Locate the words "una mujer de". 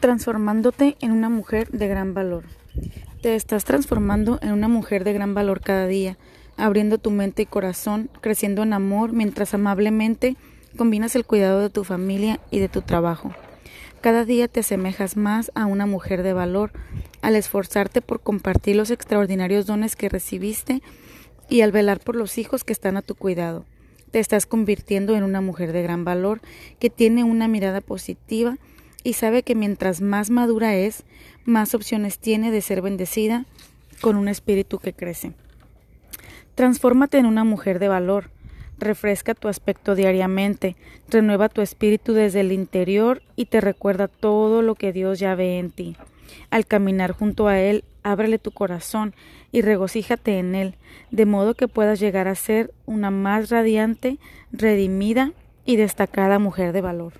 1.12-1.86, 4.52-5.12, 15.66-16.32, 25.22-25.82, 37.26-37.88